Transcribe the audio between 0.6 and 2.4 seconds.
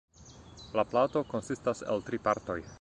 La plato konsistas el tri